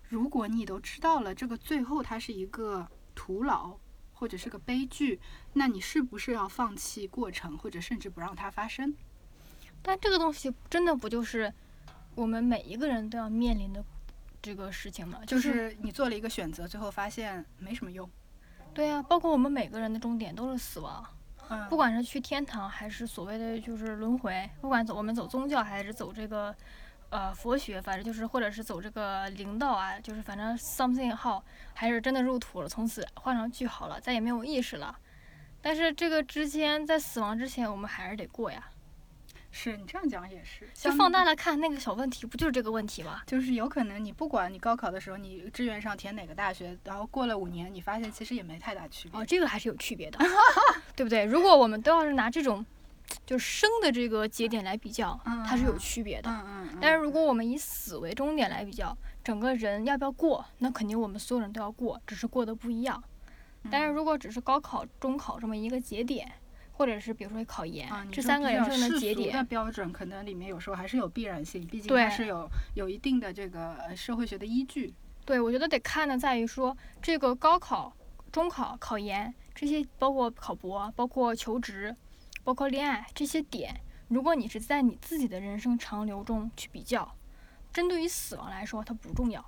[0.07, 3.77] 如果你都知道了这个最后它是一个徒劳
[4.13, 5.19] 或者是个悲剧，
[5.51, 8.95] 那你是不是要放弃过程，或者甚至不让它发生？
[9.81, 11.51] 但这个东西真的不就是
[12.15, 13.83] 我们每一个人都要面临的
[14.41, 15.19] 这个事情吗？
[15.25, 18.09] 就是你做了一个选择，最后发现没什么用。
[18.73, 21.05] 对呀、包括我们每个人的终点都是死亡，
[21.49, 26.55] 嗯，不管是去天堂还是所谓的就是轮回，不管走我们走宗教还是走这个
[27.09, 34.97] 呃佛学，反正就是或者是走这个灵道啊，就是反正 something 好，还是真的入土了，从此画上句号了，再也没有意识了。
[35.61, 38.69] 但是这个之间，在死亡之前，我们还是得过呀。
[39.51, 43.21] 是你这样讲也是，就放大了看，那个小问题不就是这个问题吗？
[43.25, 49.19] 就是有可能你不管你高考的时候你志愿上填哪个大学，然后过了五年，你发现其实也没太大区别。
[49.19, 50.19] 哦，这个还是有区别的，
[50.95, 51.25] 对不对？
[51.25, 52.65] 如果我们都要是拿这种
[53.25, 56.29] 就是生的这个节点来比较，它是有区别的。
[56.29, 56.77] 嗯嗯嗯。
[56.79, 63.03] 但是如果我们以死为终点来比较，整个人要不要过，那肯定我们所有人都要过，只是过得不一样。
[63.69, 66.31] 但是如果只是高考、中考这么一个节点，
[66.79, 74.93] 或者是比如说考研、啊，这三个人生的节点，标准，可能里面有时候还是有必然性，毕竟对它是有有一定的这个呃社会学的依据。
[75.25, 77.93] 对我觉得得看的在于说这个高考、
[78.31, 81.93] 中考、考研这些，包括考博、包括求职、
[82.45, 83.75] 包括恋爱这些点，
[84.07, 87.13] 如果你是在你自己的人生长流中去比较，
[87.73, 89.45] 针对于死亡来说它不重要。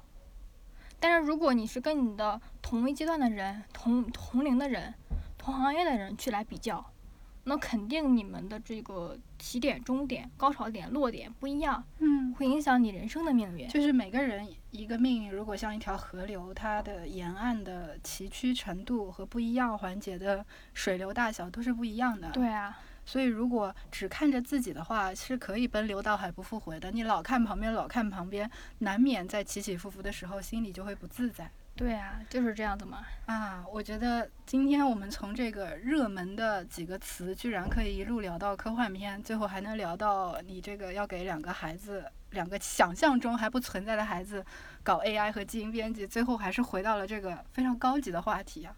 [0.99, 4.93] 但是如果你是跟你的同一阶段的人、同同龄的人、
[5.38, 6.90] 同行业的人去来比较，
[7.43, 13.67] 那肯定你们的这个起点、终点、高潮点、落点不一样，嗯，会影响你人生的命运。
[13.67, 22.29] 就是每个人一个命运，如果像一条河流，它的沿岸的崎岖程度和不一样环节的水流大小都是不一样的。
[22.29, 26.91] 对啊，所以如果只看着自己的话，是可以奔流到海不复回的。
[26.91, 31.49] 你老看旁边，老看旁边，难免在起起伏伏的时候，心里就会不自在。
[31.76, 32.99] 对啊，就是这样子嘛。
[33.26, 44.45] 啊，我觉得今天我们从这个热门的几个词，居然可以一路聊到科幻片，最后还能聊到你这个要给两个孩子，两个想象中还不存在的孩子
[44.84, 48.76] 搞 AI 和基因编辑，最后还是回到了这个非常高级的话题啊。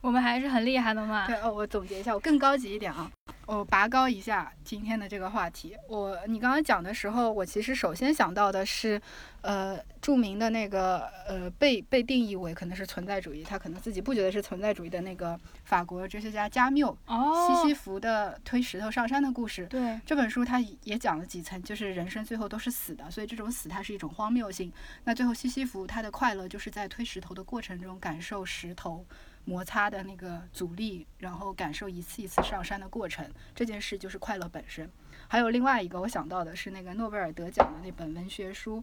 [0.00, 1.26] 我们还是很厉害的嘛。
[1.26, 3.10] 对哦，我总结一下，我更高级一点啊，
[3.46, 5.76] 我拔高一下今天的这个话题。
[5.88, 9.00] 我你刚刚讲的时候，我其实首先想到的是，
[9.42, 19.66] 呃，著名的那个呃被被定义为可能是存在主义，他可能自己不觉得是存在主义的那个法国哲学家加缪，哦，西西弗的推石头上山的故事。
[19.66, 24.72] 对，这本书他也讲了几层，就是人生最后都是死的，所以这种死它是一种荒谬性。
[25.04, 29.04] 那最后西西弗他的快乐就是在推石头的过程中感受石头
[29.44, 34.90] 摩擦的那个阻力，然后感受一次一次上山的过程，这件事就是快乐本身。
[35.26, 38.82] 还有另外一个我想到的是那个诺贝尔得奖的那本文学书，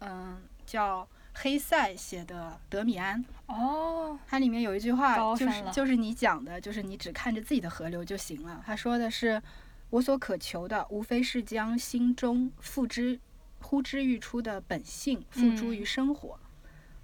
[0.00, 3.24] 嗯，叫黑塞写的《德米安》。
[3.46, 8.62] 哦，它里面有一句话，就是就是你讲的，就是你只看着自己的河流就行了。
[8.66, 9.42] 他说的是，
[9.90, 13.18] 我所渴求的，无非是将心中付之
[13.60, 16.38] 呼之欲出的本性付诸于嗯生活。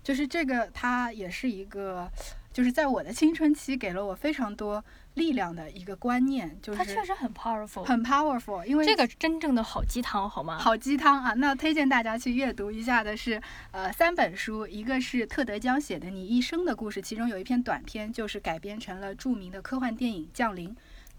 [0.03, 2.11] 就是这个，它也是一个，
[2.53, 4.85] 就是在我的青春期给了我非常多
[5.15, 8.65] 力量的一个观念，就是它确实很 powerful，很 powerful。
[8.65, 11.35] 因为这个真正的好鸡汤，好吗？，好鸡汤啊！
[11.35, 13.41] 那推荐大家去阅读一下的是，
[13.71, 20.71] 呃，三本书，一个是特德·江写的《你一生的故事》，其中有一篇短篇就是改编成了著名的科幻电影《降临》。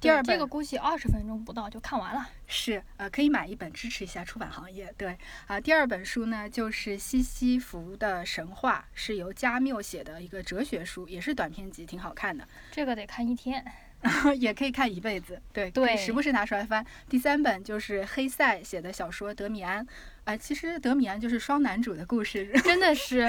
[0.03, 2.29] 第二本这个估计二十分钟不到就看完了。
[2.45, 4.93] 是呃，可以买一本支持一下出版行业。
[4.97, 12.47] 对啊、第二本书呢就是西西弗的神话，是由加缪写的一个哲学书，也是短篇集，挺好看的。
[12.71, 13.63] 这个得看一天。
[14.37, 16.85] 也可以看一辈子，对，对时不时拿出来翻。
[17.07, 19.81] 第三本就是黑塞写的小说《德米安》，
[20.25, 23.21] 啊、其实德米安就是双男主的故事， 真的是，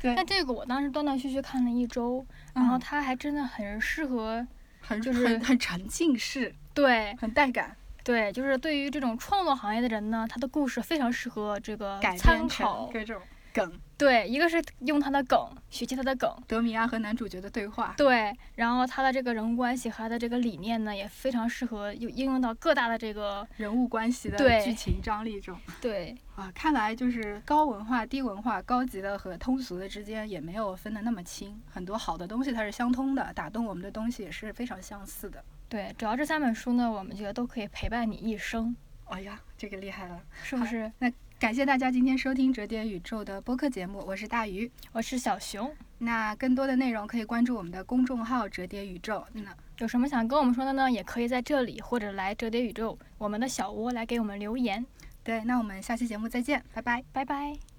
[0.00, 4.46] 对但这个我当时断断续续看了一周，然后嗯它还真的很适合，
[4.86, 13.20] 很就是很很沉浸式，对很带感，对，就是对于这种创作行业的人呢，他的故事非常适合这个改参考各种
[13.52, 25.58] 梗，对，一个是用他的梗学习他的梗，德米亚和男主角的对话，对，然后他的这个人物关系和他的这个理念呢，也非常适合用应用到各大的这个人物关系的剧情张力中。
[25.80, 35.42] 对啊，看来就是高文化、低文化、高级的和通俗的之间也没有分得那么清，很多好的东西它是相通的，打动我们的东西也是非常相似的。
[35.68, 38.76] 对，主要这三本书呢，我们觉得都可以陪伴你一生，
[39.06, 40.20] 哎呀，这个厉害了！
[40.42, 40.92] 是不是？
[40.98, 44.70] 那感谢大家今天收听《折叠宇宙》的播客节目，我是大鱼。
[44.90, 49.22] 我是小熊，那更多的内容可以关注我们的公众号“折叠宇宙”。
[49.34, 50.90] 那有什么想跟我们说的呢？
[50.90, 54.84] 也可以在这里或者来折叠宇宙我们的小窝来给我们留言。
[55.22, 57.04] 对，那我们下期节目再见，拜拜。
[57.12, 57.75] 拜拜。